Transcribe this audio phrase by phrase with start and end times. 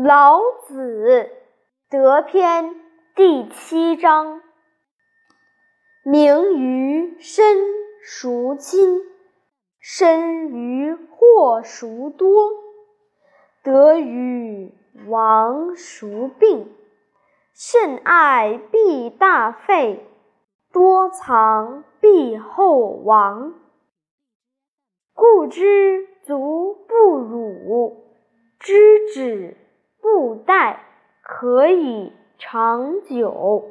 [0.00, 1.28] 老子
[1.90, 2.76] 德篇
[3.16, 4.40] 第七章：
[6.04, 7.56] 名于身
[8.04, 9.00] 孰亲？
[9.80, 12.52] 身于祸孰多？
[13.64, 14.72] 得与
[15.08, 16.72] 亡孰病？
[17.52, 20.06] 甚爱必大费，
[20.72, 23.52] 多藏必厚亡。
[25.12, 28.04] 故知足不辱，
[28.60, 29.56] 知止
[30.10, 30.76] 不殆，
[31.22, 33.70] 可以长久。